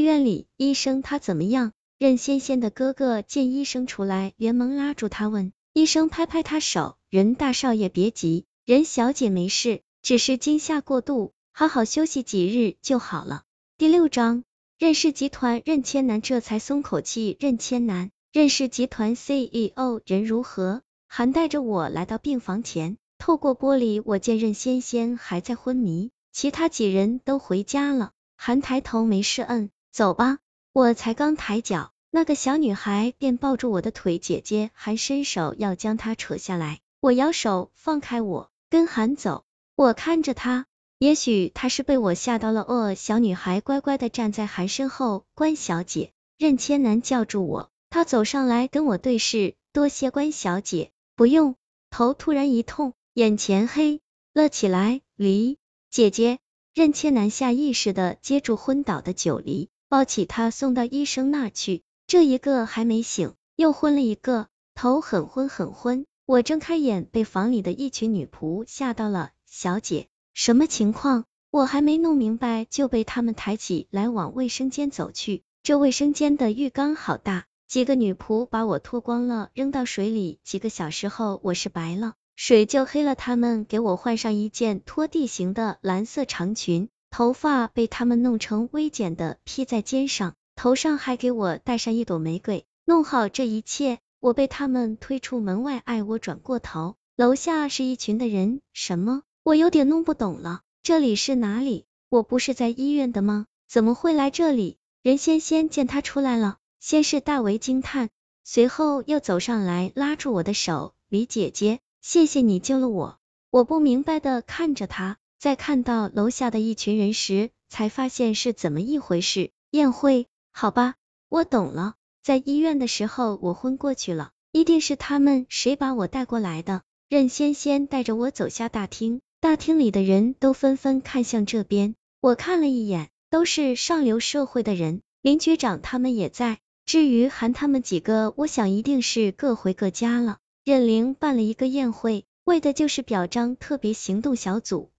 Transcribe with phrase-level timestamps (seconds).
[0.00, 1.72] 医院里，医生他怎么样？
[1.98, 5.52] 任仙仙的哥哥见医生出来，连忙拉住他问。
[5.74, 13.42] 医生拍拍他手，任大少爷别急，任小姐没事，只是惊吓过度，好好休息几日就好了。
[13.76, 14.44] 第六章，
[14.78, 17.36] 任氏集团任千南这才松口气。
[17.38, 20.80] 任千南，任氏集团 CEO 人如何？
[21.08, 28.12] 韩带着我来到病房前，透过玻璃，我见任仙仙还在昏迷，其他几人都回家了。
[28.38, 29.68] 韩抬头没事，嗯。
[29.92, 30.38] 走吧，
[30.72, 39.44] 我才刚抬脚，那个小女孩便抱住我的腿，姐姐还伸手要将她扯下来，我摇手放开我，跟韩走。
[39.74, 40.66] 我看着她，
[40.98, 42.62] 也许她是被我吓到了。
[42.62, 45.24] 哦，小女孩乖乖的站在韩身后。
[45.34, 51.56] 关小姐，任千南叫住我，他走上来跟我对视，多谢关小姐，不用。
[51.90, 54.00] 头突然一痛，眼前黑
[54.32, 55.00] 了起来。
[55.16, 55.58] 离
[55.90, 56.38] 姐姐，
[56.72, 59.68] 任千南下意识的接住昏倒的九黎。
[59.90, 66.06] 抱起他送到医生那去，这一个还没醒，又昏了一个，头很昏很昏。
[66.26, 69.32] 我睁开眼，被房里的一群女仆吓到了。
[69.46, 71.24] 小姐，什么情况？
[71.50, 75.42] 我还没弄明白，就被他们抬起来往卫生间走去。
[75.64, 80.38] 这卫生间的浴缸好大，几个女仆把我脱光了，扔到水里。
[80.44, 83.16] 几个小时后，我是白了，水就黑了。
[83.16, 86.88] 他们给我换上一件拖地型的蓝色长裙。
[87.10, 92.64] 头发被他们弄成微卷的披在肩上，头上还给我戴上一朵玫瑰。
[92.84, 95.78] 弄好这一切，我被他们推出门外。
[95.84, 98.60] 爱我转过头，楼下是一群的人。
[98.72, 99.22] 什么？
[99.42, 100.62] 我有点弄不懂了。
[100.82, 101.84] 这里是哪里？
[102.08, 103.46] 我不是在医院的吗？
[103.68, 104.78] 怎么会来这里？
[105.02, 108.08] 任仙仙见他出来了，先是大为惊叹，
[108.44, 110.94] 随后又走上来拉住我的手。
[111.08, 113.18] 李姐姐，谢谢你救了我。
[113.50, 115.18] 我不明白的看着他。
[115.40, 119.52] 在看到楼下的一群人时，才发现是怎么一回事。
[119.70, 120.96] 宴会，好吧，
[121.30, 121.94] 我懂了。
[122.22, 126.82] 在医院的时候，我昏过去了，一定是他们谁把我带过来的。
[127.08, 131.94] 任仙仙带着我走下大厅，大厅里的人都纷纷看向这边。
[132.20, 136.58] 我看了一眼，都是上流社会的人，林局长他们也在。
[136.84, 140.36] 至于喊他们几个，我想一定是各回各家了。
[140.66, 144.90] 任玲办了一个宴会，为的就是表彰特别行动小组。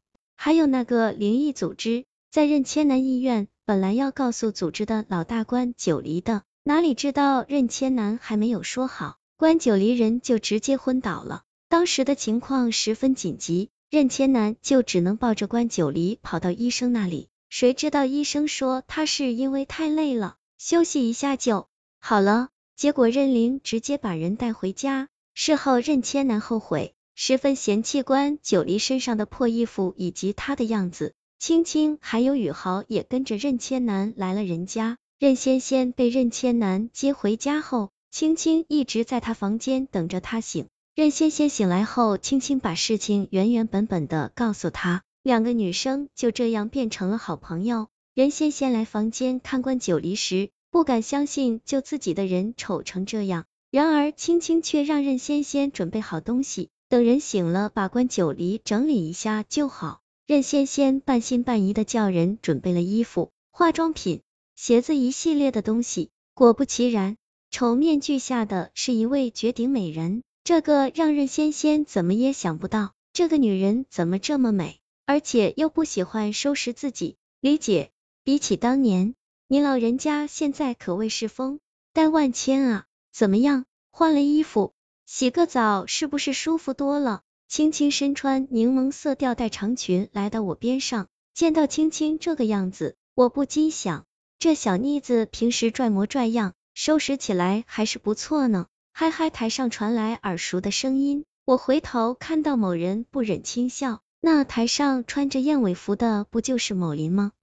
[0.44, 11.44] 还有那个灵异组织，在任千南医院，本来要告诉组织的老大关九黎的，哪里知道任千南还没有说好，关九黎人就直接昏倒了。
[11.70, 21.68] 当时的情况十分紧急，任千南就只能抱着关九黎跑到医生那里，谁知道医生说他是因为太累了，休息一下就
[22.00, 22.50] 好了。
[22.76, 26.96] 结果任玲直接把人带回家，事后任千南后悔。
[27.24, 34.98] 十分嫌弃关九黎身上的破衣服以及他的样子，青青还有宇豪也跟着任千南来了人家。
[35.20, 40.66] 任仙仙被任千南接回家后，青青一直在他房间等着他醒。
[40.96, 47.90] 任仙仙醒来后，青青把事情原原本本的告诉他，两个女生就这样变成了好朋友。
[48.16, 56.72] 任仙仙来房间看关九黎时，不敢相信救自己的人丑成这样，然而青青却让任仙仙准备好东西。
[56.92, 60.02] 等人醒了，把关九离整理一下就好。
[60.28, 64.24] 任仙仙半信半疑的叫人准备了衣服、化妆品、
[64.58, 66.10] 鞋子一系列的东西。
[66.34, 67.16] 果不其然，
[67.50, 70.22] 丑面具下的是一位绝顶美人。
[70.44, 77.16] 这个让任仙仙怎么也想不到，这个女人怎么这么美，而且又不喜欢收拾自己。
[77.40, 77.92] 李姐，
[78.26, 79.16] 比起当年，
[79.48, 81.62] 你老人家现在可谓是风
[81.94, 82.86] 淡万千啊！
[83.14, 84.74] 怎么样，换了衣服？
[85.14, 87.20] 洗个澡是不是舒服多了？
[87.50, 94.06] 青青身穿柠檬色吊带长裙来到我边上，见到青青这个样子，我不禁想，
[94.40, 98.68] 这小妮子平时拽模拽样，收拾起来还是不错呢。
[98.94, 104.00] 嗨嗨，台上传来耳熟的声音，我回头看到某人，不忍轻笑。
[104.22, 107.34] 那台上穿着燕尾服的，不就是某林吗？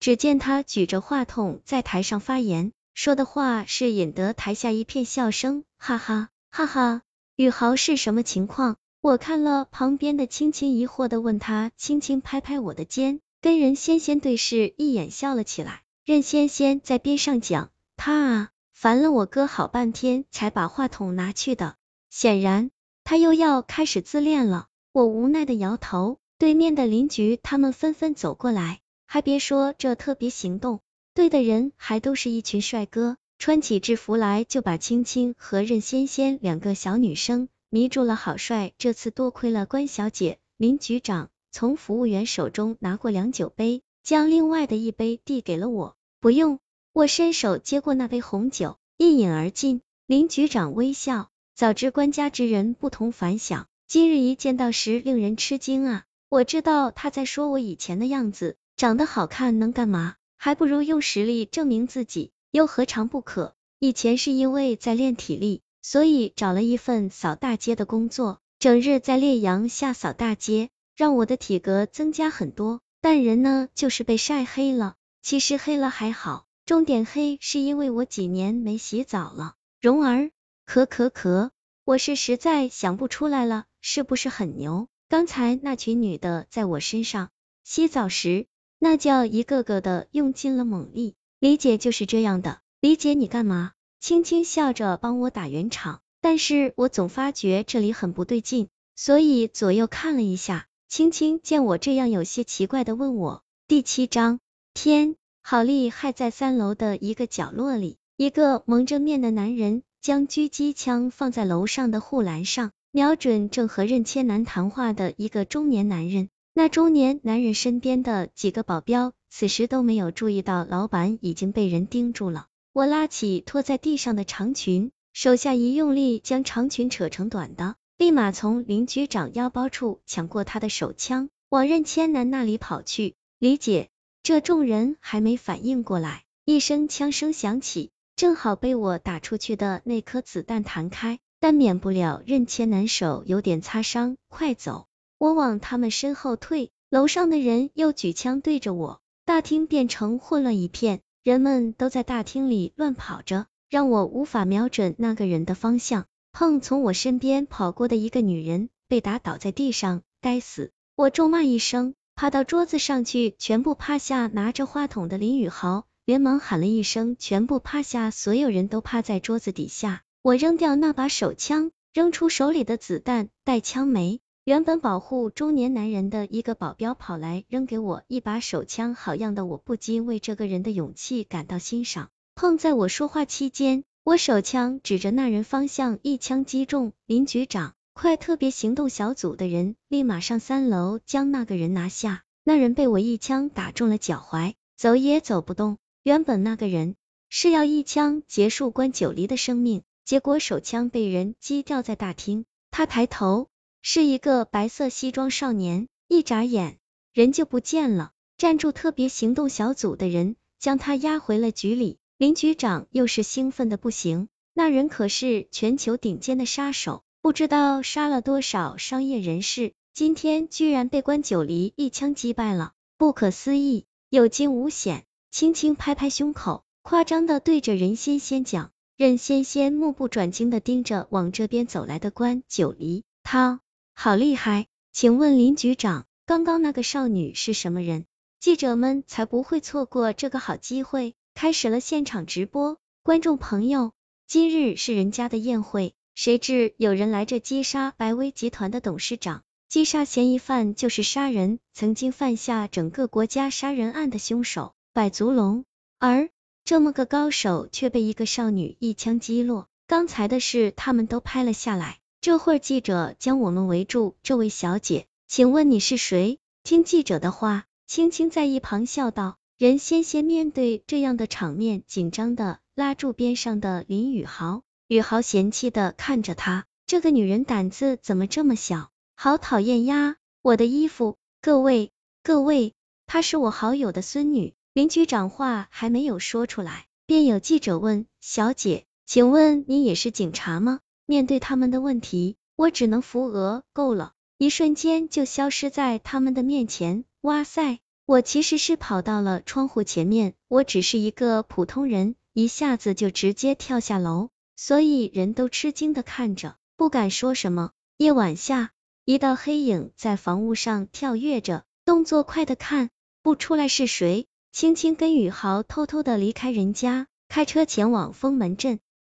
[0.00, 7.02] 只见他举着话筒在台上发言，说的话是引得台下一片笑声，哈哈哈哈。
[7.38, 8.78] 宇豪是什么情况？
[9.00, 15.84] 我看了旁边的青青，疑惑的问他，轻轻拍拍我的肩，跟任仙仙对视一眼，笑了起来。
[16.04, 21.76] 任仙仙在边上讲，他啊，烦了我哥好半天，才把话筒拿去的。
[22.10, 22.72] 显然，
[23.04, 24.66] 他又要开始自恋了。
[24.90, 26.18] 我无奈的摇头。
[26.38, 30.80] 对面的邻居他们纷纷走过来，还别说，这特别行动
[31.14, 33.16] 对的人还都是一群帅哥。
[33.38, 38.72] 穿起制服来，就把青青和任仙仙两个小女生迷住了，好帅！
[38.78, 45.96] 这次多亏了关小姐，林局长从服务员手中拿过两酒杯，将另外的一杯递给了我。
[46.20, 46.58] 不用，
[46.92, 49.82] 我伸手接过那杯红酒，一饮而尽。
[50.06, 56.04] 林局长微笑，早知官家之人不同凡响，今日一见到时令人吃惊啊！
[56.28, 60.16] 我知道他在说我以前的样子，长得好看能干嘛？
[60.36, 63.54] 还不如用实力证明自己，又何尝不可？
[63.78, 72.80] 以前是因为在练体力，所以找了一份扫大街的工作，整日在烈阳下扫大街，让我的体格增加很多。
[73.00, 74.96] 但人呢，就是被晒黑了。
[75.22, 79.54] 其实黑了还好，重点黑是因为我几年没洗澡了。
[79.80, 80.30] 蓉儿，
[80.66, 81.50] 咳咳咳，
[81.84, 84.88] 我是实在想不出来了，是不是很牛？
[85.08, 87.30] 刚才那群女的在我身上
[87.62, 88.46] 洗澡时，
[88.78, 91.14] 那叫一个个的用尽了猛力。
[91.40, 92.58] 李姐就是这样的。
[92.80, 93.70] 李姐，你干嘛？
[94.00, 100.66] 青青笑着帮我打圆场，但是我总发觉这里很不对劲，所以左右看了一下。
[100.88, 104.40] 青青见我这样，有些奇怪的问我：第七章，
[104.74, 106.10] 天，好厉害！
[106.10, 116.30] 在三楼的一个角落里，一个蒙着面的男人将狙击枪放在楼上的护栏上，瞄准正和任千南谈话的一个中年男人。
[116.52, 122.46] 那中年男人身边的几个保镖此时都没有注意到老板已经被人盯住了。
[122.72, 133.16] 我拉起拖在地上的长裙，手下一用力，将长裙扯成短的，立马从林局长腰包处抢过他的手枪，往任千南那里跑去。
[133.38, 133.90] 李姐，
[134.22, 144.16] 这众人还没反应过来，一声枪声响起，正好被我打出去的那颗子弹弹开，但免不了任千南手有点擦伤。
[144.28, 144.86] 快走！
[145.18, 151.02] 我往他们身后退，楼上的人又举枪对着我，大厅变成混乱一片。
[151.22, 156.06] 人们都在大厅里乱跑着，让我无法瞄准那个人的方向。
[156.32, 160.72] 碰从我身边跑过的一个女人被打倒在地上，该死！
[160.96, 164.28] 我咒骂一声，爬到桌子上去，全部趴下。
[164.28, 170.04] 拿着话筒的林宇豪连忙喊了一声，全部趴下，所有人都趴在桌子底下。
[170.22, 174.20] 我扔掉那把手枪，扔出手里的子弹，带枪没。
[174.48, 179.44] 原本保护中年男人的一个保镖跑来扔给我一把手枪，好样的！
[179.44, 182.08] 我不禁为这个人的勇气感到欣赏。
[182.34, 186.94] 碰在我说话期间，我手枪指着那人方向，一枪击中。
[187.04, 188.16] 林局长，快！
[188.16, 192.22] 特别行动小组的人立马上三楼将那个人拿下。
[192.42, 195.76] 那人被我一枪打中了脚踝，走也走不动。
[196.02, 196.94] 原本那个人
[197.28, 202.46] 是要一枪结束关九黎的生命，结果手枪被人击掉在大厅。
[202.70, 203.48] 他抬头。
[203.80, 206.78] 是一个白色西装少年，一眨眼
[207.12, 208.12] 人就不见了。
[208.36, 211.98] 站住特别行动小组的人将他押回了局里。
[212.18, 225.04] 林局长又是兴奋的不行，那人可是全球顶尖的杀手，不知道杀了多少商业人士，今天居然被关九黎一枪击败了，不可思议，有惊无险。
[225.30, 228.72] 轻轻拍拍胸口，夸张的对着任仙仙讲。
[228.96, 233.60] 任仙仙目不转睛的盯着往这边走来的关九黎，他。
[234.00, 238.06] 好厉害，请问林局长，刚刚那个少女是什么人？
[238.38, 242.78] 记者们才不会错过这个好机会，开始了现场直播。
[243.02, 243.90] 观众朋友，
[244.28, 255.64] 今日是人家的宴会，谁知有人来这击杀白威集团的董事长，击杀嫌疑犯就是杀人，曾经犯下整个国家杀人案的凶手百足龙，
[255.98, 256.30] 而
[256.64, 259.66] 这么个高手却被一个少女一枪击落。
[259.88, 261.98] 刚才的事他们都拍了下来。
[262.20, 266.40] 这会儿记者将我们围住，这位小姐，请问你是谁？
[266.64, 269.36] 听记者的话，青青在一旁笑道。
[269.56, 278.90] 任仙仙面对这样的场面，紧张的拉住边上的林宇豪，宇豪嫌弃的看着他，这个女人胆子怎么这么小？
[279.16, 280.16] 好讨厌呀！
[280.42, 281.92] 我的衣服，各位
[282.24, 282.74] 各位，
[283.06, 284.54] 她是我好友的孙女。
[284.72, 290.80] 林局长话还没有说出来，便有记者问：小姐，请问你也是警察吗？
[291.10, 297.06] 面对他们的问题，我只能扶额，够了，一瞬间就消失在他们的面前。
[297.22, 307.70] 哇塞，我其实是跑到了窗户前面，我只是一个普通人，一下子就直接跳下楼，所以人都吃惊的看着，不敢说什么。
[307.96, 308.72] 夜晚下，
[309.06, 312.90] 一道黑影在房屋上跳跃着，动作快的看
[313.22, 314.26] 不出来是谁。
[314.52, 318.78] 青青跟宇豪偷偷的离开人家，开车前往封门镇。